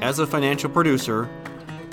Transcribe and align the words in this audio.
as 0.00 0.20
a 0.20 0.26
financial 0.26 0.70
producer 0.70 1.28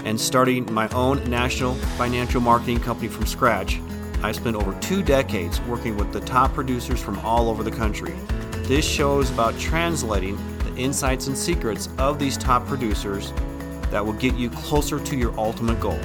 and 0.03 0.19
starting 0.19 0.71
my 0.71 0.87
own 0.89 1.23
national 1.29 1.75
financial 1.97 2.39
marketing 2.39 2.79
company 2.79 3.07
from 3.07 3.25
scratch, 3.25 3.79
I 4.21 4.31
spent 4.31 4.55
over 4.55 4.79
two 4.79 5.01
decades 5.01 5.59
working 5.61 5.97
with 5.97 6.13
the 6.13 6.19
top 6.19 6.53
producers 6.53 7.01
from 7.01 7.17
all 7.19 7.49
over 7.49 7.63
the 7.63 7.71
country. 7.71 8.13
This 8.63 8.85
show 8.87 9.19
is 9.19 9.31
about 9.31 9.57
translating 9.59 10.37
the 10.59 10.75
insights 10.75 11.27
and 11.27 11.37
secrets 11.37 11.89
of 11.97 12.19
these 12.19 12.37
top 12.37 12.65
producers 12.67 13.33
that 13.89 14.05
will 14.05 14.13
get 14.13 14.35
you 14.35 14.49
closer 14.51 14.99
to 14.99 15.15
your 15.15 15.37
ultimate 15.39 15.79
goal 15.79 15.99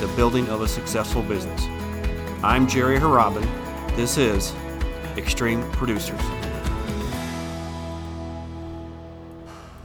the 0.00 0.06
building 0.14 0.48
of 0.48 0.60
a 0.60 0.68
successful 0.68 1.22
business. 1.22 1.64
I'm 2.44 2.68
Jerry 2.68 3.00
Harabin. 3.00 3.44
This 3.96 4.16
is 4.16 4.54
Extreme 5.16 5.68
Producers. 5.72 6.20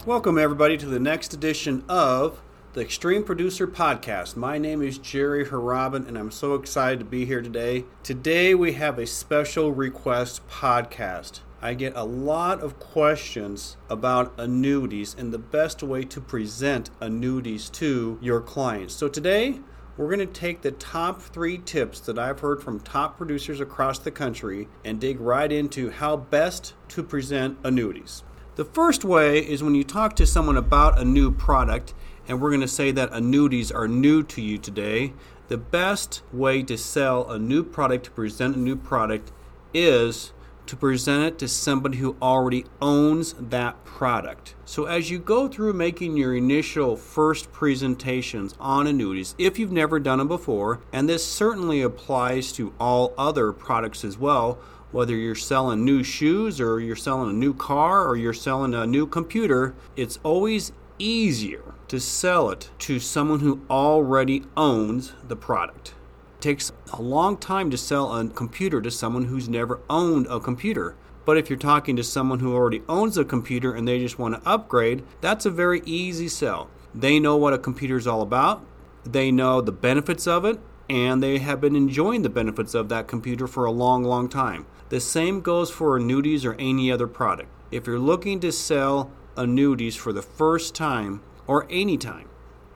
Welcome, 0.06 0.36
everybody, 0.36 0.76
to 0.76 0.86
the 0.86 1.00
next 1.00 1.32
edition 1.32 1.82
of 1.88 2.42
the 2.74 2.82
Extreme 2.82 3.24
Producer 3.24 3.66
Podcast. 3.66 4.36
My 4.36 4.58
name 4.58 4.82
is 4.82 4.98
Jerry 4.98 5.46
Harabin, 5.46 6.06
and 6.06 6.18
I'm 6.18 6.30
so 6.30 6.52
excited 6.52 6.98
to 6.98 7.06
be 7.06 7.24
here 7.24 7.40
today. 7.40 7.86
Today, 8.02 8.54
we 8.54 8.74
have 8.74 8.98
a 8.98 9.06
special 9.06 9.72
request 9.72 10.46
podcast. 10.46 11.40
I 11.62 11.72
get 11.72 11.96
a 11.96 12.04
lot 12.04 12.60
of 12.60 12.78
questions 12.78 13.78
about 13.88 14.38
annuities 14.38 15.16
and 15.18 15.32
the 15.32 15.38
best 15.38 15.82
way 15.82 16.02
to 16.02 16.20
present 16.20 16.90
annuities 17.00 17.70
to 17.70 18.18
your 18.20 18.42
clients. 18.42 18.92
So 18.92 19.08
today, 19.08 19.60
we're 19.96 20.14
going 20.14 20.18
to 20.18 20.26
take 20.26 20.60
the 20.60 20.72
top 20.72 21.22
three 21.22 21.56
tips 21.56 22.00
that 22.00 22.18
I've 22.18 22.40
heard 22.40 22.62
from 22.62 22.78
top 22.78 23.16
producers 23.16 23.58
across 23.58 24.00
the 24.00 24.10
country 24.10 24.68
and 24.84 25.00
dig 25.00 25.18
right 25.18 25.50
into 25.50 25.88
how 25.88 26.18
best 26.18 26.74
to 26.88 27.02
present 27.02 27.56
annuities. 27.64 28.22
The 28.56 28.64
first 28.64 29.04
way 29.04 29.40
is 29.40 29.64
when 29.64 29.74
you 29.74 29.82
talk 29.82 30.14
to 30.14 30.26
someone 30.26 30.56
about 30.56 30.96
a 30.96 31.04
new 31.04 31.32
product, 31.32 31.92
and 32.28 32.40
we're 32.40 32.50
going 32.50 32.60
to 32.60 32.68
say 32.68 32.92
that 32.92 33.12
annuities 33.12 33.72
are 33.72 33.88
new 33.88 34.22
to 34.22 34.40
you 34.40 34.58
today. 34.58 35.12
The 35.48 35.58
best 35.58 36.22
way 36.32 36.62
to 36.62 36.78
sell 36.78 37.28
a 37.28 37.36
new 37.36 37.64
product, 37.64 38.04
to 38.04 38.10
present 38.12 38.54
a 38.54 38.60
new 38.60 38.76
product, 38.76 39.32
is 39.74 40.32
to 40.66 40.76
present 40.76 41.24
it 41.24 41.38
to 41.40 41.48
somebody 41.48 41.98
who 41.98 42.16
already 42.22 42.64
owns 42.80 43.34
that 43.40 43.84
product. 43.84 44.54
So, 44.64 44.84
as 44.84 45.10
you 45.10 45.18
go 45.18 45.48
through 45.48 45.72
making 45.72 46.16
your 46.16 46.36
initial 46.36 46.96
first 46.96 47.50
presentations 47.50 48.54
on 48.60 48.86
annuities, 48.86 49.34
if 49.36 49.58
you've 49.58 49.72
never 49.72 49.98
done 49.98 50.18
them 50.18 50.28
before, 50.28 50.80
and 50.92 51.08
this 51.08 51.26
certainly 51.26 51.82
applies 51.82 52.52
to 52.52 52.72
all 52.78 53.14
other 53.18 53.52
products 53.52 54.04
as 54.04 54.16
well, 54.16 54.60
whether 54.94 55.16
you're 55.16 55.34
selling 55.34 55.84
new 55.84 56.04
shoes 56.04 56.60
or 56.60 56.78
you're 56.78 56.94
selling 56.94 57.28
a 57.28 57.32
new 57.32 57.52
car 57.52 58.06
or 58.06 58.14
you're 58.14 58.32
selling 58.32 58.72
a 58.74 58.86
new 58.86 59.08
computer, 59.08 59.74
it's 59.96 60.20
always 60.22 60.70
easier 61.00 61.74
to 61.88 61.98
sell 61.98 62.48
it 62.48 62.70
to 62.78 63.00
someone 63.00 63.40
who 63.40 63.60
already 63.68 64.44
owns 64.56 65.12
the 65.26 65.34
product 65.34 65.94
It 66.36 66.40
takes 66.40 66.70
a 66.92 67.02
long 67.02 67.36
time 67.36 67.72
to 67.72 67.76
sell 67.76 68.14
a 68.14 68.28
computer 68.28 68.80
to 68.80 68.90
someone 68.90 69.24
who's 69.24 69.48
never 69.48 69.80
owned 69.90 70.28
a 70.28 70.38
computer. 70.38 70.94
But 71.24 71.38
if 71.38 71.50
you're 71.50 71.58
talking 71.58 71.96
to 71.96 72.04
someone 72.04 72.38
who 72.38 72.54
already 72.54 72.82
owns 72.88 73.18
a 73.18 73.24
computer 73.24 73.74
and 73.74 73.88
they 73.88 73.98
just 73.98 74.20
want 74.20 74.36
to 74.36 74.48
upgrade, 74.48 75.02
that's 75.20 75.44
a 75.44 75.50
very 75.50 75.82
easy 75.84 76.28
sell. 76.28 76.70
They 76.94 77.18
know 77.18 77.36
what 77.36 77.52
a 77.52 77.58
computer 77.58 77.96
is 77.96 78.06
all 78.06 78.22
about, 78.22 78.64
they 79.02 79.32
know 79.32 79.60
the 79.60 79.72
benefits 79.72 80.28
of 80.28 80.44
it, 80.44 80.60
and 80.88 81.22
they 81.22 81.38
have 81.38 81.60
been 81.60 81.76
enjoying 81.76 82.22
the 82.22 82.28
benefits 82.28 82.74
of 82.74 82.88
that 82.88 83.08
computer 83.08 83.46
for 83.46 83.64
a 83.64 83.70
long, 83.70 84.04
long 84.04 84.28
time. 84.28 84.66
The 84.90 85.00
same 85.00 85.40
goes 85.40 85.70
for 85.70 85.96
annuities 85.96 86.44
or 86.44 86.54
any 86.54 86.92
other 86.92 87.06
product. 87.06 87.48
If 87.70 87.86
you're 87.86 87.98
looking 87.98 88.40
to 88.40 88.52
sell 88.52 89.10
annuities 89.36 89.96
for 89.96 90.12
the 90.12 90.22
first 90.22 90.74
time 90.74 91.22
or 91.46 91.66
any 91.70 91.96
time, 91.96 92.28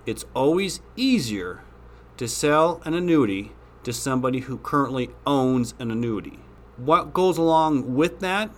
it's 0.06 0.24
always 0.34 0.80
easier 0.96 1.62
to 2.16 2.26
sell 2.26 2.80
an 2.84 2.94
annuity 2.94 3.52
to 3.84 3.92
somebody 3.92 4.40
who 4.40 4.58
currently 4.58 5.10
owns 5.26 5.74
an 5.78 5.90
annuity. 5.90 6.38
What 6.76 7.12
goes 7.12 7.38
along 7.38 7.94
with 7.94 8.20
that 8.20 8.50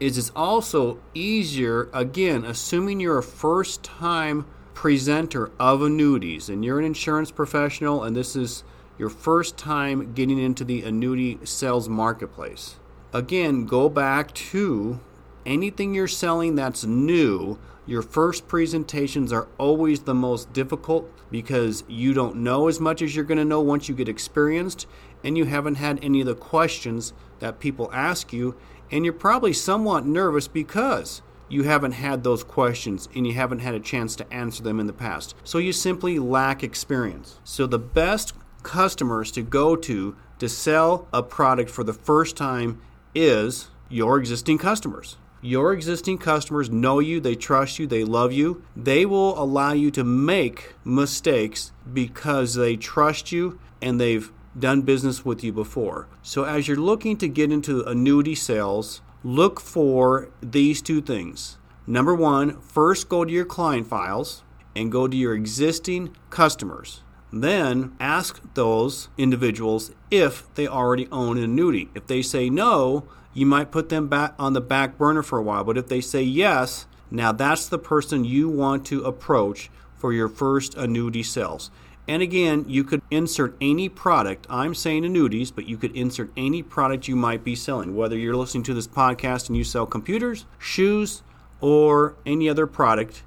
is 0.00 0.18
it's 0.18 0.32
also 0.34 0.98
easier, 1.14 1.88
again, 1.92 2.44
assuming 2.44 3.00
you're 3.00 3.18
a 3.18 3.22
first 3.22 3.82
time 3.82 4.46
presenter 4.74 5.50
of 5.58 5.82
annuities 5.82 6.48
and 6.48 6.64
you're 6.64 6.78
an 6.78 6.84
insurance 6.84 7.30
professional 7.30 8.02
and 8.02 8.16
this 8.16 8.34
is 8.34 8.64
your 8.98 9.10
first 9.10 9.56
time 9.56 10.14
getting 10.14 10.38
into 10.38 10.64
the 10.64 10.82
annuity 10.82 11.38
sales 11.44 11.88
marketplace. 11.88 12.76
Again, 13.12 13.66
go 13.66 13.88
back 13.88 14.34
to 14.34 15.00
anything 15.46 15.94
you're 15.94 16.08
selling 16.08 16.54
that's 16.54 16.84
new 16.84 17.58
your 17.86 18.02
first 18.02 18.48
presentations 18.48 19.30
are 19.32 19.48
always 19.58 20.00
the 20.00 20.14
most 20.14 20.52
difficult 20.54 21.10
because 21.30 21.84
you 21.86 22.14
don't 22.14 22.36
know 22.36 22.66
as 22.66 22.80
much 22.80 23.02
as 23.02 23.14
you're 23.14 23.26
going 23.26 23.38
to 23.38 23.44
know 23.44 23.60
once 23.60 23.88
you 23.88 23.94
get 23.94 24.08
experienced 24.08 24.86
and 25.22 25.36
you 25.36 25.44
haven't 25.44 25.74
had 25.74 26.02
any 26.02 26.20
of 26.20 26.26
the 26.26 26.34
questions 26.34 27.12
that 27.40 27.60
people 27.60 27.90
ask 27.92 28.32
you 28.32 28.56
and 28.90 29.04
you're 29.04 29.12
probably 29.12 29.52
somewhat 29.52 30.06
nervous 30.06 30.48
because 30.48 31.20
you 31.50 31.64
haven't 31.64 31.92
had 31.92 32.24
those 32.24 32.42
questions 32.42 33.06
and 33.14 33.26
you 33.26 33.34
haven't 33.34 33.58
had 33.58 33.74
a 33.74 33.80
chance 33.80 34.16
to 34.16 34.32
answer 34.32 34.62
them 34.62 34.80
in 34.80 34.86
the 34.86 34.92
past. 34.92 35.34
So 35.44 35.58
you 35.58 35.72
simply 35.72 36.18
lack 36.18 36.62
experience. 36.62 37.38
So 37.44 37.66
the 37.66 37.78
best 37.78 38.32
customers 38.64 39.30
to 39.32 39.42
go 39.42 39.76
to 39.76 40.16
to 40.40 40.48
sell 40.48 41.06
a 41.12 41.22
product 41.22 41.70
for 41.70 41.84
the 41.84 41.92
first 41.92 42.36
time 42.36 42.80
is 43.14 43.68
your 43.88 44.18
existing 44.18 44.58
customers. 44.58 45.16
Your 45.40 45.72
existing 45.74 46.18
customers 46.18 46.70
know 46.70 46.98
you, 46.98 47.20
they 47.20 47.34
trust 47.34 47.78
you, 47.78 47.86
they 47.86 48.02
love 48.02 48.32
you. 48.32 48.64
They 48.74 49.04
will 49.04 49.38
allow 49.38 49.72
you 49.72 49.90
to 49.92 50.02
make 50.02 50.74
mistakes 50.84 51.70
because 51.92 52.54
they 52.54 52.76
trust 52.76 53.30
you 53.30 53.60
and 53.82 54.00
they've 54.00 54.32
done 54.58 54.82
business 54.82 55.24
with 55.24 55.44
you 55.44 55.52
before. 55.52 56.08
So, 56.22 56.44
as 56.44 56.66
you're 56.66 56.78
looking 56.78 57.18
to 57.18 57.28
get 57.28 57.52
into 57.52 57.82
annuity 57.84 58.34
sales, 58.34 59.02
look 59.22 59.60
for 59.60 60.30
these 60.40 60.80
two 60.80 61.02
things. 61.02 61.58
Number 61.86 62.14
one, 62.14 62.60
first 62.60 63.10
go 63.10 63.24
to 63.24 63.30
your 63.30 63.44
client 63.44 63.86
files 63.86 64.42
and 64.74 64.90
go 64.90 65.06
to 65.06 65.16
your 65.16 65.34
existing 65.34 66.16
customers. 66.30 67.02
Then 67.36 67.96
ask 67.98 68.40
those 68.54 69.08
individuals 69.18 69.90
if 70.08 70.46
they 70.54 70.68
already 70.68 71.08
own 71.10 71.36
an 71.36 71.42
annuity. 71.42 71.88
If 71.92 72.06
they 72.06 72.22
say 72.22 72.48
no, 72.48 73.08
you 73.32 73.44
might 73.44 73.72
put 73.72 73.88
them 73.88 74.06
back 74.06 74.34
on 74.38 74.52
the 74.52 74.60
back 74.60 74.96
burner 74.96 75.24
for 75.24 75.40
a 75.40 75.42
while. 75.42 75.64
But 75.64 75.76
if 75.76 75.88
they 75.88 76.00
say 76.00 76.22
yes, 76.22 76.86
now 77.10 77.32
that's 77.32 77.66
the 77.66 77.78
person 77.78 78.24
you 78.24 78.48
want 78.48 78.86
to 78.86 79.02
approach 79.02 79.68
for 79.96 80.12
your 80.12 80.28
first 80.28 80.76
annuity 80.76 81.24
sales. 81.24 81.72
And 82.06 82.22
again, 82.22 82.66
you 82.68 82.84
could 82.84 83.02
insert 83.10 83.56
any 83.60 83.88
product. 83.88 84.46
I'm 84.48 84.72
saying 84.72 85.04
annuities, 85.04 85.50
but 85.50 85.66
you 85.66 85.76
could 85.76 85.96
insert 85.96 86.30
any 86.36 86.62
product 86.62 87.08
you 87.08 87.16
might 87.16 87.42
be 87.42 87.56
selling, 87.56 87.96
whether 87.96 88.16
you're 88.16 88.36
listening 88.36 88.62
to 88.64 88.74
this 88.74 88.86
podcast 88.86 89.48
and 89.48 89.56
you 89.56 89.64
sell 89.64 89.86
computers, 89.86 90.46
shoes, 90.56 91.24
or 91.60 92.14
any 92.24 92.48
other 92.48 92.68
product. 92.68 93.24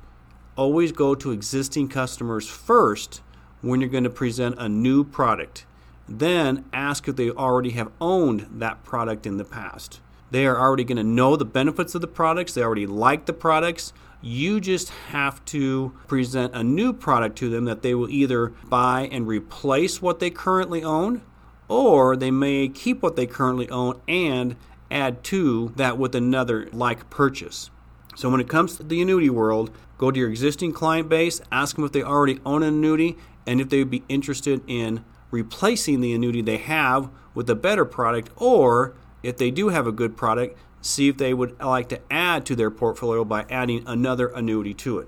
Always 0.56 0.94
go 0.94 1.14
to 1.14 1.32
existing 1.32 1.90
customers 1.90 2.48
first 2.48 3.22
when 3.68 3.82
you're 3.82 3.90
going 3.90 4.04
to 4.04 4.10
present 4.10 4.56
a 4.58 4.70
new 4.70 5.04
product. 5.04 5.66
Then 6.08 6.66
ask 6.72 7.08
if 7.08 7.16
they 7.16 7.30
already 7.30 7.72
have 7.72 7.92
owned 8.00 8.48
that 8.52 8.84
product 8.84 9.26
in 9.26 9.38
the 9.38 9.44
past. 9.44 10.00
They 10.32 10.46
are 10.46 10.58
already 10.58 10.84
going 10.84 10.98
to 10.98 11.04
know 11.04 11.36
the 11.36 11.46
benefits 11.46 11.96
of 11.96 12.02
the 12.02 12.08
products, 12.08 12.54
they 12.54 12.62
already 12.62 12.86
like 12.88 13.26
the 13.26 13.34
products. 13.34 13.94
You 14.22 14.60
just 14.60 14.90
have 14.90 15.44
to 15.46 15.94
present 16.08 16.56
a 16.56 16.64
new 16.64 16.92
product 16.92 17.38
to 17.38 17.50
them 17.50 17.66
that 17.66 17.82
they 17.82 17.94
will 17.94 18.10
either 18.10 18.48
buy 18.68 19.08
and 19.12 19.28
replace 19.28 20.02
what 20.02 20.20
they 20.20 20.32
currently 20.32 20.84
own, 20.84 21.22
or 21.68 22.16
they 22.16 22.32
may 22.32 22.68
keep 22.68 23.04
what 23.04 23.16
they 23.16 23.28
currently 23.28 23.70
own 23.70 24.02
and 24.08 24.56
add 24.90 25.24
to 25.26 25.72
that 25.76 25.98
with 25.98 26.16
another 26.16 26.68
like 26.72 27.10
purchase. 27.10 27.70
So 28.16 28.30
when 28.30 28.42
it 28.42 28.50
comes 28.50 28.78
to 28.78 28.84
the 28.84 29.02
annuity 29.02 29.30
world, 29.30 29.70
go 30.00 30.10
to 30.10 30.20
your 30.20 30.30
existing 30.30 30.72
client 30.72 31.08
base, 31.08 31.40
ask 31.52 31.76
them 31.76 31.86
if 31.86 31.92
they 31.92 32.02
already 32.02 32.40
own 32.46 32.64
an 32.64 32.70
annuity 32.70 33.18
and 33.48 33.60
if 33.62 33.70
they 33.70 33.80
would 33.80 33.90
be 33.90 34.04
interested 34.10 34.62
in 34.68 35.04
replacing 35.32 36.02
the 36.02 36.14
annuity 36.14 36.42
they 36.42 36.58
have 36.58 37.10
with 37.34 37.50
a 37.50 37.56
better 37.56 37.86
product, 37.86 38.30
or 38.36 38.96
if 39.24 39.38
they 39.38 39.50
do 39.50 39.70
have 39.70 39.88
a 39.88 39.92
good 39.92 40.16
product, 40.16 40.58
see 40.82 41.08
if 41.08 41.18
they 41.18 41.34
would 41.34 41.60
like 41.60 41.90
to 41.90 42.02
add 42.12 42.46
to 42.46 42.56
their 42.56 42.70
portfolio 42.70 43.24
by 43.26 43.46
adding 43.50 43.84
another 43.88 44.28
annuity 44.28 44.74
to 44.74 45.00
it. 45.00 45.08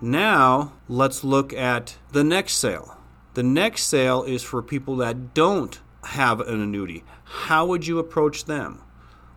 Now, 0.00 0.74
let's 0.88 1.24
look 1.24 1.52
at 1.52 1.96
the 2.12 2.24
next 2.24 2.54
sale. 2.54 2.98
The 3.34 3.42
next 3.42 3.84
sale 3.84 4.22
is 4.24 4.42
for 4.42 4.62
people 4.62 4.96
that 4.96 5.32
don't 5.32 5.80
have 6.04 6.40
an 6.40 6.60
annuity. 6.60 7.04
How 7.24 7.66
would 7.66 7.86
you 7.86 7.98
approach 7.98 8.44
them? 8.44 8.82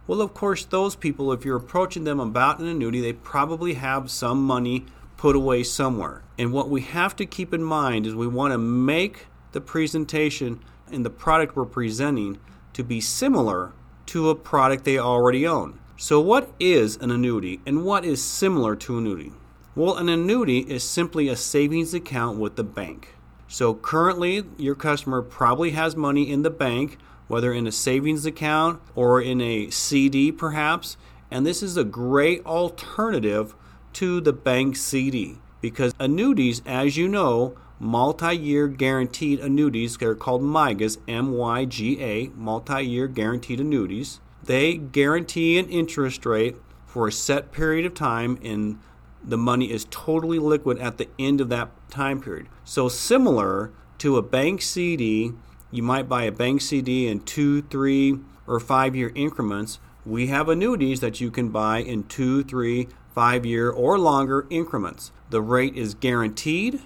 Well, 0.06 0.22
of 0.22 0.34
course, 0.34 0.66
those 0.66 0.96
people, 0.96 1.32
if 1.32 1.46
you're 1.46 1.58
approaching 1.58 2.04
them 2.04 2.20
about 2.20 2.60
an 2.60 2.68
annuity, 2.68 3.00
they 3.00 3.14
probably 3.14 3.76
have 3.76 4.10
some 4.10 4.44
money 4.44 4.86
put 5.18 5.36
away 5.36 5.64
somewhere. 5.64 6.24
And 6.40 6.54
what 6.54 6.70
we 6.70 6.80
have 6.82 7.18
to 7.18 7.26
keep 7.26 7.54
in 7.54 7.62
mind 7.62 8.08
is 8.08 8.16
we 8.16 8.26
want 8.26 8.54
to 8.54 8.58
make 8.58 9.28
the 9.52 9.60
presentation 9.60 10.64
and 10.90 11.06
the 11.06 11.10
product 11.10 11.58
we're 11.58 11.66
presenting 11.66 12.40
to 12.72 12.82
be 12.82 13.02
similar 13.02 13.74
to 14.06 14.30
a 14.30 14.36
product 14.36 14.86
they 14.86 14.98
already 14.98 15.46
own. 15.46 15.82
So, 15.98 16.22
what 16.22 16.50
is 16.58 16.96
an 16.96 17.12
annuity 17.12 17.60
and 17.66 17.84
what 17.84 18.06
is 18.06 18.24
similar 18.24 18.78
to 18.78 18.98
annuity? 18.98 19.34
Well, 19.76 19.98
an 19.98 20.08
annuity 20.08 20.60
is 20.60 20.82
simply 20.82 21.28
a 21.28 21.36
savings 21.36 21.94
account 21.94 22.40
with 22.40 22.56
the 22.56 22.64
bank. 22.64 23.16
So 23.50 23.74
currently, 23.74 24.46
your 24.58 24.76
customer 24.76 25.22
probably 25.22 25.72
has 25.72 25.98
money 25.98 26.32
in 26.32 26.44
the 26.44 26.50
bank, 26.50 26.98
whether 27.28 27.52
in 27.52 27.68
a 27.68 27.72
savings 27.72 28.26
account 28.26 28.80
or 28.96 29.22
in 29.22 29.42
a 29.42 29.70
CD 29.72 30.32
perhaps, 30.32 30.96
and 31.30 31.46
this 31.46 31.62
is 31.62 31.76
a 31.76 31.84
great 31.84 32.46
alternative 32.46 33.56
to 33.94 34.22
the 34.22 34.34
bank 34.34 34.78
CD 34.78 35.40
because 35.62 35.94
annuities, 36.00 36.62
as 36.66 36.98
you 36.98 37.08
know, 37.08 37.56
multi 37.80 38.36
year 38.36 38.68
guaranteed 38.68 39.40
annuities, 39.40 39.98
they're 39.98 40.16
called 40.16 40.42
MYGAs, 40.42 40.98
M 41.08 41.32
Y 41.32 41.66
G 41.66 42.02
A, 42.02 42.28
multi 42.36 42.82
year 42.82 43.08
guaranteed 43.08 43.60
annuities. 43.60 44.20
They 44.44 44.78
guarantee 44.78 45.60
an 45.60 45.70
interest 45.70 46.26
rate 46.26 46.58
for 46.86 47.08
a 47.08 47.12
set 47.12 47.52
period 47.52 47.86
of 47.86 47.94
time 47.94 48.40
and 48.44 48.80
the 49.24 49.38
money 49.38 49.72
is 49.72 49.86
totally 49.90 50.40
liquid 50.40 50.80
at 50.80 50.98
the 50.98 51.10
end 51.20 51.42
of 51.42 51.50
that 51.50 51.70
time 51.90 52.22
period. 52.22 52.48
So, 52.64 52.88
similar 52.88 53.72
to 54.00 54.18
a 54.18 54.22
bank 54.22 54.62
CD, 54.62 55.34
you 55.72 55.84
might 55.84 56.08
buy 56.08 56.24
a 56.24 56.32
bank 56.32 56.62
CD 56.62 57.08
in 57.08 57.22
two, 57.22 57.62
three, 57.64 58.20
or 58.48 58.60
five 58.60 58.96
year 58.96 59.12
increments. 59.16 59.80
We 60.06 60.28
have 60.28 60.50
annuities 60.50 61.02
that 61.02 61.22
you 61.22 61.30
can 61.30 61.50
buy 61.50 61.80
in 61.80 62.06
two, 62.06 62.44
three, 62.44 62.88
five 63.20 63.46
year, 63.46 63.70
or 63.70 64.00
longer 64.00 64.48
increments. 64.50 65.12
The 65.30 65.42
rate 65.42 65.76
is 65.76 65.94
guaranteed 65.94 66.80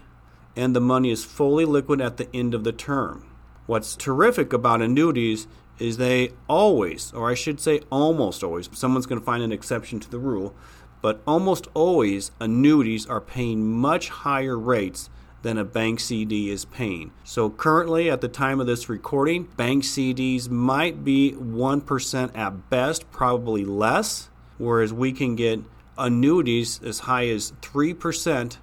and 0.55 0.75
the 0.75 0.81
money 0.81 1.11
is 1.11 1.23
fully 1.23 1.63
liquid 1.63 2.01
at 2.01 2.17
the 2.17 2.27
end 2.35 2.55
of 2.55 2.63
the 2.63 2.71
term. 2.71 3.29
What's 3.67 3.95
terrific 3.95 4.51
about 4.51 4.81
annuities 4.81 5.45
is 5.77 5.97
they 5.97 6.31
always, 6.49 7.13
or 7.13 7.29
I 7.29 7.35
should 7.35 7.59
say 7.59 7.81
almost 7.91 8.43
always, 8.43 8.67
someone's 8.73 9.05
going 9.05 9.21
to 9.21 9.25
find 9.25 9.43
an 9.43 9.51
exception 9.51 9.99
to 9.99 10.09
the 10.09 10.17
rule, 10.17 10.55
but 11.03 11.21
almost 11.27 11.67
always 11.75 12.31
annuities 12.39 13.05
are 13.05 13.21
paying 13.21 13.71
much 13.71 14.09
higher 14.09 14.57
rates 14.57 15.11
than 15.43 15.59
a 15.59 15.63
bank 15.63 15.99
CD 15.99 16.49
is 16.49 16.65
paying. 16.65 17.11
So 17.23 17.51
currently, 17.51 18.09
at 18.09 18.21
the 18.21 18.27
time 18.27 18.59
of 18.59 18.65
this 18.65 18.89
recording, 18.89 19.43
bank 19.55 19.83
CDs 19.83 20.49
might 20.49 21.03
be 21.03 21.33
1% 21.33 22.35
at 22.35 22.69
best, 22.71 23.11
probably 23.11 23.63
less, 23.63 24.29
whereas 24.57 24.91
we 24.91 25.11
can 25.11 25.35
get 25.35 25.59
annuities 25.97 26.81
as 26.83 26.99
high 26.99 27.27
as 27.27 27.53
3% 27.61 28.57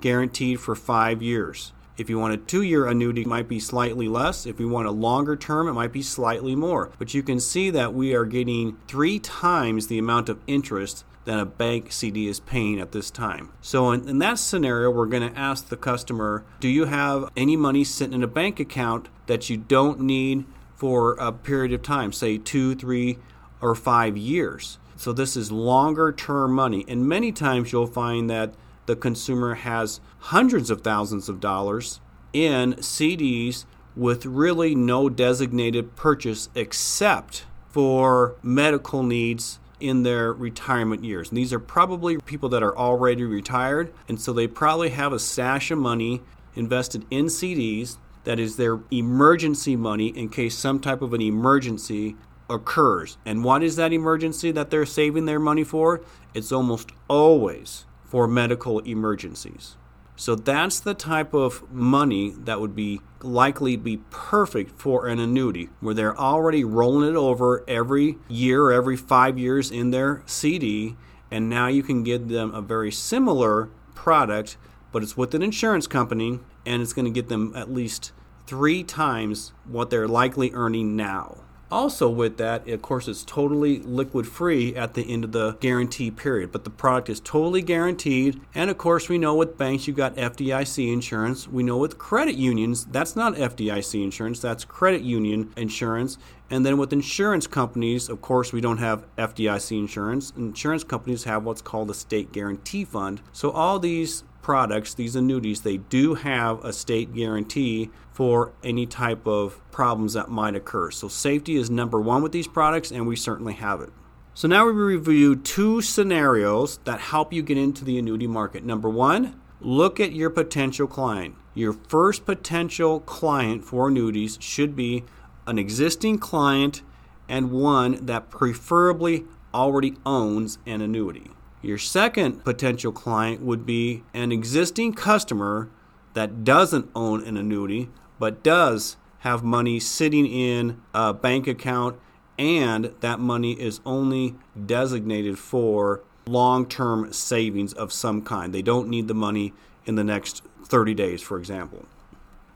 guaranteed 0.00 0.60
for 0.60 0.74
five 0.74 1.22
years. 1.22 1.72
If 1.96 2.10
you 2.10 2.18
want 2.18 2.34
a 2.34 2.36
two 2.36 2.62
year 2.62 2.86
annuity, 2.86 3.22
it 3.22 3.26
might 3.26 3.48
be 3.48 3.58
slightly 3.58 4.06
less. 4.06 4.44
If 4.44 4.60
you 4.60 4.68
want 4.68 4.86
a 4.86 4.90
longer 4.90 5.34
term, 5.34 5.66
it 5.66 5.72
might 5.72 5.92
be 5.92 6.02
slightly 6.02 6.54
more. 6.54 6.90
But 6.98 7.14
you 7.14 7.22
can 7.22 7.40
see 7.40 7.70
that 7.70 7.94
we 7.94 8.14
are 8.14 8.26
getting 8.26 8.76
three 8.86 9.18
times 9.18 9.86
the 9.86 9.98
amount 9.98 10.28
of 10.28 10.38
interest 10.46 11.04
than 11.24 11.38
a 11.38 11.46
bank 11.46 11.92
CD 11.92 12.28
is 12.28 12.38
paying 12.38 12.80
at 12.80 12.92
this 12.92 13.10
time. 13.10 13.50
So, 13.60 13.90
in, 13.90 14.08
in 14.08 14.18
that 14.20 14.38
scenario, 14.38 14.90
we're 14.90 15.06
going 15.06 15.28
to 15.28 15.38
ask 15.38 15.68
the 15.68 15.76
customer 15.76 16.44
Do 16.60 16.68
you 16.68 16.84
have 16.84 17.30
any 17.36 17.56
money 17.56 17.82
sitting 17.82 18.14
in 18.14 18.22
a 18.22 18.28
bank 18.28 18.60
account 18.60 19.08
that 19.26 19.50
you 19.50 19.56
don't 19.56 20.00
need 20.00 20.44
for 20.74 21.14
a 21.14 21.32
period 21.32 21.72
of 21.72 21.82
time, 21.82 22.12
say 22.12 22.38
two, 22.38 22.74
three, 22.74 23.18
or 23.60 23.74
five 23.74 24.16
years? 24.16 24.78
So, 24.96 25.12
this 25.12 25.36
is 25.36 25.52
longer 25.52 26.12
term 26.12 26.52
money. 26.52 26.84
And 26.88 27.06
many 27.06 27.32
times 27.32 27.72
you'll 27.72 27.86
find 27.86 28.28
that 28.30 28.54
the 28.86 28.96
consumer 28.96 29.54
has 29.54 30.00
hundreds 30.18 30.70
of 30.70 30.82
thousands 30.82 31.28
of 31.28 31.40
dollars 31.40 32.00
in 32.32 32.74
CDs 32.74 33.64
with 33.94 34.26
really 34.26 34.74
no 34.74 35.08
designated 35.08 35.96
purchase 35.96 36.48
except 36.54 37.44
for 37.70 38.36
medical 38.42 39.02
needs 39.02 39.58
in 39.80 40.02
their 40.02 40.32
retirement 40.32 41.04
years. 41.04 41.28
And 41.28 41.38
these 41.38 41.52
are 41.52 41.60
probably 41.60 42.18
people 42.18 42.48
that 42.50 42.62
are 42.62 42.76
already 42.76 43.24
retired, 43.24 43.92
and 44.08 44.20
so 44.20 44.32
they 44.32 44.46
probably 44.46 44.90
have 44.90 45.12
a 45.12 45.18
stash 45.18 45.70
of 45.70 45.78
money 45.78 46.22
invested 46.54 47.04
in 47.10 47.26
CDs 47.26 47.98
that 48.24 48.38
is 48.40 48.56
their 48.56 48.80
emergency 48.90 49.76
money 49.76 50.08
in 50.08 50.28
case 50.28 50.56
some 50.56 50.80
type 50.80 51.02
of 51.02 51.12
an 51.12 51.20
emergency 51.20 52.16
occurs. 52.48 53.18
And 53.24 53.44
what 53.44 53.62
is 53.62 53.76
that 53.76 53.92
emergency 53.92 54.50
that 54.52 54.70
they're 54.70 54.86
saving 54.86 55.26
their 55.26 55.40
money 55.40 55.64
for? 55.64 56.02
It's 56.34 56.52
almost 56.52 56.90
always 57.08 57.86
for 58.04 58.28
medical 58.28 58.80
emergencies. 58.80 59.76
So 60.18 60.34
that's 60.34 60.80
the 60.80 60.94
type 60.94 61.34
of 61.34 61.70
money 61.70 62.30
that 62.30 62.58
would 62.58 62.74
be 62.74 63.02
likely 63.20 63.76
be 63.76 63.98
perfect 64.10 64.80
for 64.80 65.06
an 65.06 65.18
annuity 65.18 65.68
where 65.80 65.94
they're 65.94 66.18
already 66.18 66.64
rolling 66.64 67.10
it 67.10 67.16
over 67.16 67.62
every 67.68 68.16
year 68.28 68.70
every 68.70 68.96
5 68.96 69.38
years 69.38 69.70
in 69.70 69.90
their 69.90 70.22
CD 70.24 70.96
and 71.30 71.50
now 71.50 71.66
you 71.66 71.82
can 71.82 72.02
give 72.02 72.28
them 72.28 72.54
a 72.54 72.62
very 72.62 72.90
similar 72.90 73.68
product 73.94 74.56
but 74.90 75.02
it's 75.02 75.16
with 75.16 75.34
an 75.34 75.42
insurance 75.42 75.86
company 75.86 76.40
and 76.64 76.80
it's 76.80 76.94
going 76.94 77.04
to 77.04 77.10
get 77.10 77.28
them 77.28 77.52
at 77.54 77.70
least 77.70 78.12
3 78.46 78.84
times 78.84 79.52
what 79.66 79.90
they're 79.90 80.08
likely 80.08 80.50
earning 80.52 80.96
now. 80.96 81.38
Also, 81.70 82.08
with 82.08 82.36
that, 82.36 82.68
of 82.68 82.80
course, 82.80 83.08
it's 83.08 83.24
totally 83.24 83.80
liquid 83.80 84.26
free 84.26 84.74
at 84.76 84.94
the 84.94 85.12
end 85.12 85.24
of 85.24 85.32
the 85.32 85.52
guarantee 85.54 86.12
period, 86.12 86.52
but 86.52 86.62
the 86.62 86.70
product 86.70 87.08
is 87.08 87.18
totally 87.18 87.60
guaranteed. 87.60 88.40
And 88.54 88.70
of 88.70 88.78
course, 88.78 89.08
we 89.08 89.18
know 89.18 89.34
with 89.34 89.58
banks, 89.58 89.86
you've 89.86 89.96
got 89.96 90.14
FDIC 90.14 90.92
insurance. 90.92 91.48
We 91.48 91.64
know 91.64 91.76
with 91.76 91.98
credit 91.98 92.36
unions, 92.36 92.84
that's 92.84 93.16
not 93.16 93.34
FDIC 93.34 94.02
insurance, 94.02 94.38
that's 94.38 94.64
credit 94.64 95.02
union 95.02 95.52
insurance. 95.56 96.18
And 96.50 96.64
then 96.64 96.78
with 96.78 96.92
insurance 96.92 97.48
companies, 97.48 98.08
of 98.08 98.22
course, 98.22 98.52
we 98.52 98.60
don't 98.60 98.78
have 98.78 99.04
FDIC 99.16 99.76
insurance. 99.76 100.32
Insurance 100.36 100.84
companies 100.84 101.24
have 101.24 101.42
what's 101.42 101.62
called 101.62 101.90
a 101.90 101.94
state 101.94 102.30
guarantee 102.30 102.84
fund. 102.84 103.20
So 103.32 103.50
all 103.50 103.80
these 103.80 104.22
products, 104.42 104.94
these 104.94 105.16
annuities, 105.16 105.62
they 105.62 105.78
do 105.78 106.14
have 106.14 106.64
a 106.64 106.72
state 106.72 107.12
guarantee 107.12 107.90
for 108.16 108.54
any 108.64 108.86
type 108.86 109.26
of 109.26 109.60
problems 109.70 110.14
that 110.14 110.30
might 110.30 110.54
occur. 110.54 110.90
So 110.90 111.06
safety 111.06 111.56
is 111.56 111.68
number 111.68 112.00
one 112.00 112.22
with 112.22 112.32
these 112.32 112.48
products, 112.48 112.90
and 112.90 113.06
we 113.06 113.14
certainly 113.14 113.52
have 113.52 113.82
it. 113.82 113.90
So 114.32 114.48
now 114.48 114.64
we 114.64 114.72
review 114.72 115.36
two 115.36 115.82
scenarios 115.82 116.78
that 116.84 116.98
help 116.98 117.34
you 117.34 117.42
get 117.42 117.58
into 117.58 117.84
the 117.84 117.98
annuity 117.98 118.26
market. 118.26 118.64
Number 118.64 118.88
one, 118.88 119.38
look 119.60 120.00
at 120.00 120.12
your 120.12 120.30
potential 120.30 120.86
client. 120.86 121.34
Your 121.52 121.74
first 121.74 122.24
potential 122.24 123.00
client 123.00 123.66
for 123.66 123.88
annuities 123.88 124.38
should 124.40 124.74
be 124.74 125.04
an 125.46 125.58
existing 125.58 126.18
client 126.18 126.80
and 127.28 127.50
one 127.50 128.06
that 128.06 128.30
preferably 128.30 129.24
already 129.52 129.94
owns 130.06 130.56
an 130.64 130.80
annuity. 130.80 131.30
Your 131.60 131.76
second 131.76 132.44
potential 132.44 132.92
client 132.92 133.42
would 133.42 133.66
be 133.66 134.04
an 134.14 134.32
existing 134.32 134.94
customer 134.94 135.68
that 136.14 136.44
doesn't 136.44 136.90
own 136.94 137.22
an 137.26 137.36
annuity 137.36 137.90
but 138.18 138.42
does 138.42 138.96
have 139.20 139.42
money 139.42 139.80
sitting 139.80 140.26
in 140.26 140.80
a 140.94 141.12
bank 141.12 141.46
account 141.46 141.98
and 142.38 142.92
that 143.00 143.18
money 143.18 143.52
is 143.52 143.80
only 143.84 144.34
designated 144.66 145.38
for 145.38 146.02
long 146.26 146.66
term 146.66 147.12
savings 147.12 147.72
of 147.72 147.92
some 147.92 148.22
kind. 148.22 148.52
They 148.52 148.62
don't 148.62 148.88
need 148.88 149.08
the 149.08 149.14
money 149.14 149.52
in 149.84 149.94
the 149.94 150.04
next 150.04 150.42
30 150.64 150.94
days, 150.94 151.22
for 151.22 151.38
example. 151.38 151.86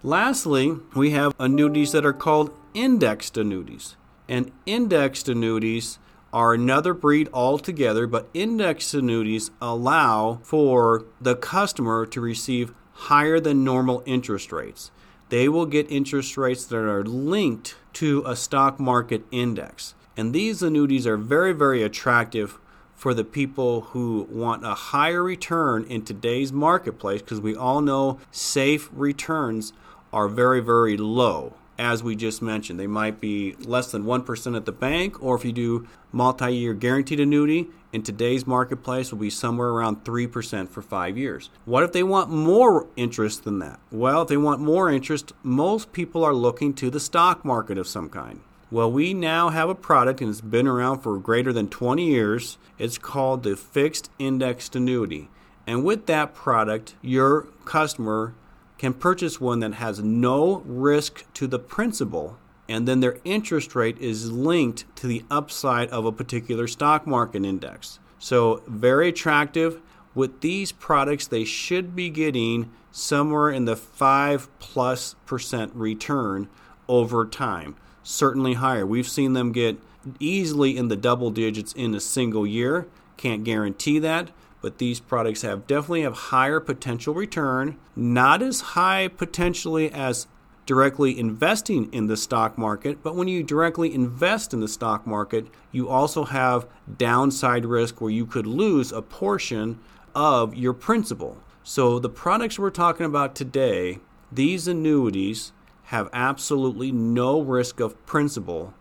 Lastly, 0.03 0.77
we 0.95 1.11
have 1.11 1.35
annuities 1.39 1.93
that 1.93 2.07
are 2.07 2.13
called 2.13 2.55
indexed 2.75 3.37
annuities. 3.37 3.97
And 4.29 4.51
indexed 4.65 5.29
annuities 5.29 5.99
are 6.33 6.55
another 6.55 6.95
breed 6.95 7.29
altogether, 7.33 8.07
but 8.07 8.29
indexed 8.33 8.95
annuities 8.95 9.51
allow 9.61 10.41
for 10.43 11.05
the 11.21 11.35
customer 11.35 12.07
to 12.07 12.21
receive 12.21 12.73
higher 12.93 13.41
than 13.41 13.65
normal 13.65 14.03
interest 14.07 14.53
rates. 14.53 14.91
They 15.31 15.49
will 15.49 15.67
get 15.67 15.91
interest 15.91 16.37
rates 16.37 16.65
that 16.67 16.77
are 16.77 17.05
linked 17.05 17.77
to 17.95 18.23
a 18.27 18.35
stock 18.35 18.81
market 18.81 19.23
index. 19.31 19.95
And 20.17 20.35
these 20.35 20.61
annuities 20.61 21.07
are 21.07 21.17
very, 21.17 21.53
very 21.53 21.83
attractive 21.83 22.59
for 22.97 23.15
the 23.15 23.25
people 23.25 23.81
who 23.93 24.27
want 24.29 24.67
a 24.67 24.75
higher 24.75 25.23
return 25.23 25.85
in 25.85 26.03
today's 26.03 26.53
marketplace 26.53 27.23
because 27.23 27.41
we 27.41 27.55
all 27.55 27.81
know 27.81 28.19
safe 28.33 28.91
returns 28.93 29.73
are 30.13 30.29
very, 30.29 30.61
very 30.61 30.97
low 30.97 31.55
as 31.81 32.03
we 32.03 32.15
just 32.15 32.43
mentioned. 32.43 32.79
They 32.79 32.87
might 32.87 33.21
be 33.21 33.55
less 33.55 33.91
than 33.91 34.05
1% 34.05 34.57
at 34.57 34.67
the 34.67 34.73
bank, 34.73 35.21
or 35.23 35.35
if 35.35 35.47
you 35.47 35.53
do 35.53 35.89
multi 36.13 36.55
year 36.55 36.75
guaranteed 36.75 37.19
annuity, 37.19 37.69
in 37.91 38.03
today's 38.03 38.47
marketplace 38.47 39.11
will 39.11 39.19
be 39.19 39.31
somewhere 39.31 39.71
around 39.71 40.05
3% 40.05 40.69
for 40.69 40.83
five 40.83 41.17
years. 41.17 41.49
What 41.65 41.83
if 41.83 41.93
they 41.93 42.03
want 42.03 42.31
more 42.31 42.87
interest 42.97 43.45
than 43.45 43.61
that? 43.61 43.81
Well, 43.91 44.23
if 44.23 44.29
they 44.29 44.37
want 44.37 44.61
more 44.61 44.91
interest, 44.91 45.33
most 45.43 45.93
people 45.93 46.23
are 46.23 46.35
looking 46.35 46.75
to 46.75 46.91
the 46.91 47.01
stock 47.01 47.47
market 47.47 47.79
of 47.79 47.89
some 47.89 48.11
kind. 48.11 48.41
Well, 48.71 48.93
we 48.93 49.15
now 49.15 49.49
have 49.49 49.71
a 49.71 49.75
product 49.75 50.21
and 50.21 50.31
it's 50.31 50.43
been 50.43 50.69
around 50.69 51.01
for 51.01 51.19
greater 51.19 51.53
than 51.53 51.69
20 51.69 52.07
years. 52.07 52.59
It's 52.79 52.99
called 52.99 53.43
the 53.43 53.57
fixed 53.57 54.11
indexed 54.19 54.77
annuity. 54.77 55.31
And 55.67 55.83
with 55.83 56.07
that 56.07 56.35
product, 56.35 56.95
your 57.01 57.49
customer 57.65 58.35
can 58.81 58.95
purchase 58.95 59.39
one 59.39 59.61
that 59.61 59.75
has 59.75 60.01
no 60.01 60.63
risk 60.65 61.31
to 61.35 61.47
the 61.47 61.59
principal 61.59 62.39
and 62.67 62.89
then 62.89 63.01
their 63.01 63.19
interest 63.25 63.75
rate 63.75 63.99
is 63.99 64.33
linked 64.33 64.87
to 64.97 65.07
the 65.07 65.23
upside 65.31 65.91
of 65.91 66.07
a 66.07 66.13
particular 66.13 66.67
stock 66.67 67.07
market 67.07 67.45
index. 67.45 67.99
So, 68.19 68.63
very 68.67 69.11
attractive. 69.11 69.83
with 70.15 70.41
these 70.41 70.73
products, 70.73 71.27
they 71.27 71.45
should 71.45 71.95
be 71.95 72.09
getting 72.09 72.71
somewhere 72.91 73.51
in 73.51 73.67
the 73.67 73.77
5 73.77 74.49
plus 74.59 75.15
percent 75.27 75.73
return 75.75 76.49
over 76.89 77.27
time. 77.27 77.77
Certainly 78.03 78.55
higher. 78.55 78.87
We've 78.87 79.07
seen 79.07 79.35
them 79.35 79.53
get 79.53 79.79
easily 80.19 80.77
in 80.77 80.89
the 80.89 80.97
double 80.97 81.31
digits 81.31 81.75
in 81.75 81.95
a 81.95 82.01
single 82.01 82.47
year. 82.47 82.87
Can't 83.19 83.45
guarantee 83.45 83.99
that, 83.99 84.31
but 84.61 84.79
these 84.79 85.01
products 85.01 85.43
have 85.43 85.67
definitely 85.67 86.03
have 86.03 86.15
higher 86.15 86.61
potential 86.61 87.15
return, 87.15 87.79
not 87.97 88.43
as 88.43 88.61
high 88.61 89.09
potentially 89.09 89.91
as 89.93 90.27
directly 90.67 91.19
investing 91.19 91.93
in 91.93 92.07
the 92.07 92.17
stock 92.17 92.57
market, 92.57 93.03
but 93.03 93.17
when 93.17 93.27
you 93.27 93.43
directly 93.43 93.93
invest 93.93 94.55
in 94.55 94.61
the 94.61 94.69
stock 94.69 95.07
market, 95.07 95.47
you 95.73 95.89
also 95.89 96.25
have 96.25 96.67
downside 96.97 97.65
risk 97.65 98.01
where 98.01 98.11
you 98.11 98.25
could 98.25 98.47
lose 98.47 98.93
a 98.93 99.03
portion 99.03 99.81
of 100.15 100.55
your 100.55 100.73
principal. 100.73 101.39
So, 101.63 101.99
the 101.99 102.09
products 102.09 102.59
we're 102.59 102.71
talking 102.71 103.07
about 103.07 103.35
today, 103.35 103.99
these 104.31 104.69
annuities 104.69 105.53
have 105.85 106.09
absolutely 106.13 106.93
no 106.93 107.41
risk 107.41 107.81
of 107.81 108.07
principal. 108.07 108.73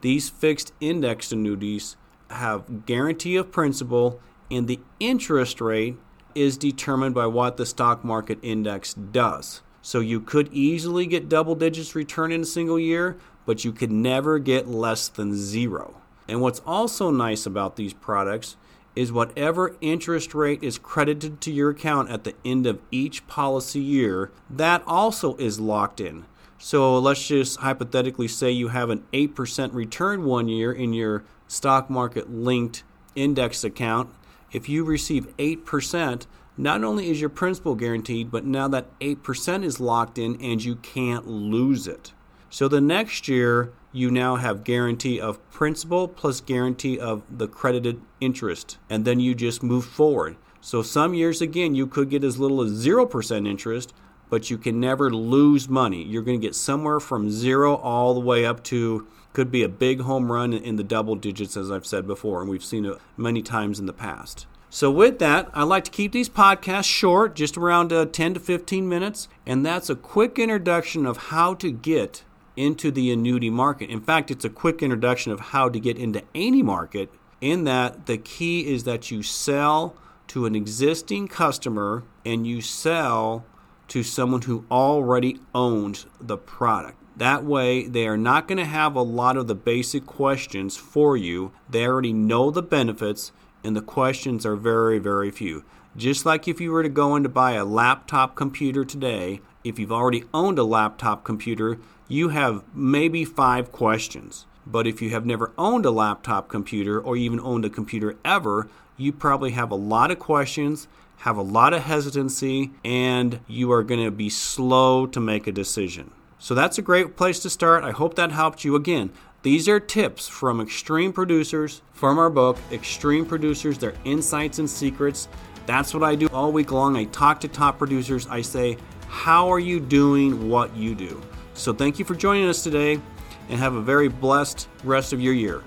These 0.00 0.30
fixed 0.30 0.72
indexed 0.80 1.32
annuities 1.32 1.96
have 2.30 2.86
guarantee 2.86 3.36
of 3.36 3.52
principal, 3.52 4.18
and 4.54 4.68
the 4.68 4.80
interest 5.00 5.60
rate 5.60 5.96
is 6.34 6.56
determined 6.56 7.14
by 7.14 7.26
what 7.26 7.56
the 7.56 7.66
stock 7.66 8.04
market 8.04 8.38
index 8.42 8.94
does. 8.94 9.62
So 9.82 10.00
you 10.00 10.20
could 10.20 10.52
easily 10.52 11.06
get 11.06 11.28
double 11.28 11.54
digits 11.54 11.94
return 11.94 12.32
in 12.32 12.42
a 12.42 12.46
single 12.46 12.78
year, 12.78 13.18
but 13.44 13.64
you 13.64 13.72
could 13.72 13.92
never 13.92 14.38
get 14.38 14.66
less 14.66 15.08
than 15.08 15.36
zero. 15.36 16.00
And 16.28 16.40
what's 16.40 16.60
also 16.66 17.10
nice 17.10 17.44
about 17.44 17.76
these 17.76 17.92
products 17.92 18.56
is 18.96 19.12
whatever 19.12 19.76
interest 19.80 20.34
rate 20.34 20.62
is 20.62 20.78
credited 20.78 21.40
to 21.42 21.52
your 21.52 21.70
account 21.70 22.10
at 22.10 22.24
the 22.24 22.34
end 22.44 22.66
of 22.66 22.80
each 22.90 23.26
policy 23.26 23.80
year, 23.80 24.30
that 24.48 24.82
also 24.86 25.36
is 25.36 25.60
locked 25.60 26.00
in. 26.00 26.24
So 26.58 26.98
let's 26.98 27.26
just 27.26 27.58
hypothetically 27.58 28.28
say 28.28 28.50
you 28.50 28.68
have 28.68 28.88
an 28.88 29.04
8% 29.12 29.74
return 29.74 30.24
one 30.24 30.48
year 30.48 30.72
in 30.72 30.92
your 30.92 31.24
stock 31.48 31.90
market 31.90 32.30
linked 32.30 32.84
index 33.14 33.64
account. 33.64 34.10
If 34.54 34.68
you 34.68 34.84
receive 34.84 35.36
8%, 35.36 36.26
not 36.56 36.84
only 36.84 37.10
is 37.10 37.20
your 37.20 37.28
principal 37.28 37.74
guaranteed, 37.74 38.30
but 38.30 38.44
now 38.44 38.68
that 38.68 38.98
8% 39.00 39.64
is 39.64 39.80
locked 39.80 40.16
in 40.16 40.40
and 40.40 40.62
you 40.62 40.76
can't 40.76 41.26
lose 41.26 41.88
it. 41.88 42.12
So 42.50 42.68
the 42.68 42.80
next 42.80 43.26
year, 43.26 43.72
you 43.90 44.12
now 44.12 44.36
have 44.36 44.62
guarantee 44.62 45.20
of 45.20 45.50
principal 45.50 46.06
plus 46.06 46.40
guarantee 46.40 47.00
of 47.00 47.24
the 47.28 47.48
credited 47.48 48.00
interest, 48.20 48.78
and 48.88 49.04
then 49.04 49.18
you 49.18 49.34
just 49.34 49.64
move 49.64 49.84
forward. 49.84 50.36
So 50.60 50.80
some 50.82 51.14
years 51.14 51.40
again 51.42 51.74
you 51.74 51.88
could 51.88 52.08
get 52.08 52.22
as 52.22 52.38
little 52.38 52.62
as 52.62 52.70
0% 52.70 53.48
interest, 53.48 53.92
but 54.30 54.50
you 54.50 54.56
can 54.56 54.78
never 54.78 55.12
lose 55.12 55.68
money. 55.68 56.04
You're 56.04 56.22
going 56.22 56.40
to 56.40 56.46
get 56.46 56.54
somewhere 56.54 57.00
from 57.00 57.28
0 57.28 57.74
all 57.74 58.14
the 58.14 58.20
way 58.20 58.46
up 58.46 58.62
to 58.64 59.08
could 59.34 59.50
be 59.50 59.62
a 59.62 59.68
big 59.68 60.00
home 60.00 60.32
run 60.32 60.54
in 60.54 60.76
the 60.76 60.82
double 60.82 61.16
digits 61.16 61.58
as 61.58 61.70
I've 61.70 61.84
said 61.84 62.06
before 62.06 62.40
and 62.40 62.48
we've 62.48 62.64
seen 62.64 62.86
it 62.86 62.96
many 63.18 63.42
times 63.42 63.78
in 63.78 63.84
the 63.84 63.92
past. 63.92 64.46
So, 64.70 64.90
with 64.90 65.20
that, 65.20 65.50
I 65.54 65.62
like 65.62 65.84
to 65.84 65.90
keep 65.92 66.10
these 66.10 66.28
podcasts 66.28 66.86
short, 66.86 67.36
just 67.36 67.56
around 67.56 67.92
uh, 67.92 68.06
10 68.06 68.34
to 68.34 68.40
15 68.40 68.88
minutes, 68.88 69.28
and 69.46 69.64
that's 69.64 69.88
a 69.88 69.94
quick 69.94 70.36
introduction 70.36 71.06
of 71.06 71.28
how 71.28 71.54
to 71.54 71.70
get 71.70 72.24
into 72.56 72.90
the 72.90 73.12
annuity 73.12 73.50
market. 73.50 73.88
In 73.88 74.00
fact, 74.00 74.32
it's 74.32 74.44
a 74.44 74.50
quick 74.50 74.82
introduction 74.82 75.30
of 75.30 75.38
how 75.38 75.68
to 75.68 75.78
get 75.78 75.96
into 75.96 76.24
any 76.34 76.60
market, 76.60 77.08
in 77.40 77.62
that 77.62 78.06
the 78.06 78.18
key 78.18 78.66
is 78.66 78.82
that 78.82 79.12
you 79.12 79.22
sell 79.22 79.94
to 80.26 80.44
an 80.44 80.56
existing 80.56 81.28
customer 81.28 82.02
and 82.24 82.44
you 82.44 82.60
sell 82.60 83.44
to 83.86 84.02
someone 84.02 84.42
who 84.42 84.64
already 84.72 85.38
owns 85.54 86.06
the 86.20 86.36
product. 86.36 86.98
That 87.16 87.44
way, 87.44 87.86
they 87.86 88.08
are 88.08 88.16
not 88.16 88.48
going 88.48 88.58
to 88.58 88.64
have 88.64 88.96
a 88.96 89.02
lot 89.02 89.36
of 89.36 89.46
the 89.46 89.54
basic 89.54 90.04
questions 90.04 90.76
for 90.76 91.16
you. 91.16 91.52
They 91.70 91.86
already 91.86 92.12
know 92.12 92.50
the 92.50 92.62
benefits, 92.62 93.30
and 93.62 93.76
the 93.76 93.82
questions 93.82 94.44
are 94.44 94.56
very, 94.56 94.98
very 94.98 95.30
few. 95.30 95.64
Just 95.96 96.26
like 96.26 96.48
if 96.48 96.60
you 96.60 96.72
were 96.72 96.82
to 96.82 96.88
go 96.88 97.14
in 97.14 97.22
to 97.22 97.28
buy 97.28 97.52
a 97.52 97.64
laptop 97.64 98.34
computer 98.34 98.84
today, 98.84 99.40
if 99.62 99.78
you've 99.78 99.92
already 99.92 100.24
owned 100.34 100.58
a 100.58 100.64
laptop 100.64 101.22
computer, 101.22 101.78
you 102.08 102.30
have 102.30 102.64
maybe 102.74 103.24
five 103.24 103.70
questions. 103.70 104.46
But 104.66 104.86
if 104.86 105.00
you 105.00 105.10
have 105.10 105.24
never 105.24 105.52
owned 105.56 105.86
a 105.86 105.92
laptop 105.92 106.48
computer 106.48 107.00
or 107.00 107.16
even 107.16 107.38
owned 107.38 107.64
a 107.64 107.70
computer 107.70 108.16
ever, 108.24 108.68
you 108.96 109.12
probably 109.12 109.52
have 109.52 109.70
a 109.70 109.76
lot 109.76 110.10
of 110.10 110.18
questions, 110.18 110.88
have 111.18 111.36
a 111.36 111.42
lot 111.42 111.72
of 111.74 111.82
hesitancy, 111.82 112.72
and 112.84 113.38
you 113.46 113.70
are 113.70 113.84
going 113.84 114.04
to 114.04 114.10
be 114.10 114.28
slow 114.28 115.06
to 115.06 115.20
make 115.20 115.46
a 115.46 115.52
decision. 115.52 116.10
So 116.44 116.54
that's 116.54 116.76
a 116.76 116.82
great 116.82 117.16
place 117.16 117.40
to 117.40 117.48
start. 117.48 117.84
I 117.84 117.90
hope 117.90 118.16
that 118.16 118.30
helped 118.30 118.64
you. 118.64 118.76
Again, 118.76 119.10
these 119.40 119.66
are 119.66 119.80
tips 119.80 120.28
from 120.28 120.60
extreme 120.60 121.10
producers 121.10 121.80
from 121.94 122.18
our 122.18 122.28
book, 122.28 122.58
Extreme 122.70 123.24
Producers, 123.24 123.78
their 123.78 123.94
insights 124.04 124.58
and 124.58 124.68
secrets. 124.68 125.26
That's 125.64 125.94
what 125.94 126.02
I 126.02 126.14
do 126.14 126.28
all 126.34 126.52
week 126.52 126.70
long. 126.70 126.98
I 126.98 127.04
talk 127.04 127.40
to 127.40 127.48
top 127.48 127.78
producers. 127.78 128.26
I 128.26 128.42
say, 128.42 128.76
How 129.08 129.50
are 129.50 129.58
you 129.58 129.80
doing 129.80 130.50
what 130.50 130.76
you 130.76 130.94
do? 130.94 131.22
So 131.54 131.72
thank 131.72 131.98
you 131.98 132.04
for 132.04 132.14
joining 132.14 132.46
us 132.46 132.62
today 132.62 133.00
and 133.48 133.58
have 133.58 133.74
a 133.74 133.80
very 133.80 134.08
blessed 134.08 134.68
rest 134.84 135.14
of 135.14 135.22
your 135.22 135.32
year. 135.32 135.62